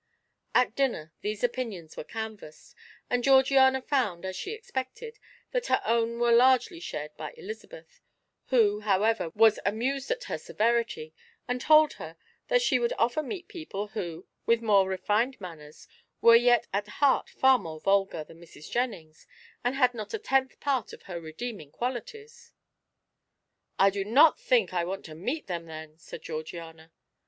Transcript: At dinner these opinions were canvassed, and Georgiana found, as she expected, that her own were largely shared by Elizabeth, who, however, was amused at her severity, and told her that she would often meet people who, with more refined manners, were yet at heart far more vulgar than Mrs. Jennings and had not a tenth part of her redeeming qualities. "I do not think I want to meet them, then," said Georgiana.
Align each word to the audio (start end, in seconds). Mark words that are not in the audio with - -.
At 0.55 0.75
dinner 0.75 1.13
these 1.21 1.43
opinions 1.43 1.95
were 1.95 2.03
canvassed, 2.03 2.73
and 3.07 3.23
Georgiana 3.23 3.83
found, 3.83 4.25
as 4.25 4.35
she 4.35 4.49
expected, 4.49 5.19
that 5.51 5.67
her 5.67 5.79
own 5.85 6.17
were 6.17 6.31
largely 6.31 6.79
shared 6.79 7.15
by 7.17 7.33
Elizabeth, 7.37 8.01
who, 8.47 8.79
however, 8.79 9.29
was 9.35 9.59
amused 9.63 10.09
at 10.09 10.23
her 10.23 10.39
severity, 10.39 11.13
and 11.47 11.61
told 11.61 11.93
her 12.01 12.17
that 12.47 12.63
she 12.63 12.79
would 12.79 12.93
often 12.97 13.27
meet 13.27 13.47
people 13.47 13.89
who, 13.89 14.25
with 14.47 14.63
more 14.63 14.89
refined 14.89 15.39
manners, 15.39 15.87
were 16.19 16.35
yet 16.35 16.65
at 16.73 16.87
heart 16.87 17.29
far 17.29 17.59
more 17.59 17.79
vulgar 17.79 18.23
than 18.23 18.41
Mrs. 18.41 18.71
Jennings 18.71 19.27
and 19.63 19.75
had 19.75 19.93
not 19.93 20.15
a 20.15 20.17
tenth 20.17 20.59
part 20.59 20.93
of 20.93 21.03
her 21.03 21.21
redeeming 21.21 21.69
qualities. 21.69 22.53
"I 23.77 23.91
do 23.91 24.03
not 24.03 24.39
think 24.39 24.73
I 24.73 24.83
want 24.83 25.05
to 25.05 25.13
meet 25.13 25.45
them, 25.45 25.67
then," 25.67 25.99
said 25.99 26.23
Georgiana. 26.23 26.91